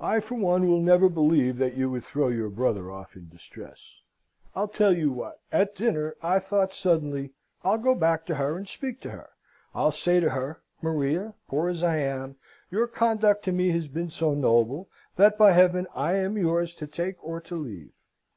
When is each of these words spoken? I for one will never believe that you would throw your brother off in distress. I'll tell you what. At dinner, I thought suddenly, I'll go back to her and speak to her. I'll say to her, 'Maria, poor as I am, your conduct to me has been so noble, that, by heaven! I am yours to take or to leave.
I 0.00 0.18
for 0.18 0.34
one 0.34 0.66
will 0.68 0.80
never 0.80 1.08
believe 1.08 1.58
that 1.58 1.76
you 1.76 1.88
would 1.92 2.02
throw 2.02 2.26
your 2.26 2.48
brother 2.50 2.90
off 2.90 3.14
in 3.14 3.28
distress. 3.28 4.02
I'll 4.52 4.66
tell 4.66 4.92
you 4.92 5.12
what. 5.12 5.42
At 5.52 5.76
dinner, 5.76 6.16
I 6.24 6.40
thought 6.40 6.74
suddenly, 6.74 7.34
I'll 7.62 7.78
go 7.78 7.94
back 7.94 8.26
to 8.26 8.34
her 8.34 8.56
and 8.56 8.66
speak 8.68 9.00
to 9.02 9.10
her. 9.10 9.30
I'll 9.72 9.92
say 9.92 10.18
to 10.18 10.30
her, 10.30 10.60
'Maria, 10.82 11.34
poor 11.46 11.68
as 11.68 11.84
I 11.84 11.98
am, 11.98 12.34
your 12.72 12.88
conduct 12.88 13.44
to 13.44 13.52
me 13.52 13.70
has 13.70 13.86
been 13.86 14.10
so 14.10 14.34
noble, 14.34 14.88
that, 15.14 15.38
by 15.38 15.52
heaven! 15.52 15.86
I 15.94 16.14
am 16.14 16.36
yours 16.36 16.74
to 16.74 16.88
take 16.88 17.22
or 17.24 17.40
to 17.42 17.54
leave. 17.56 17.92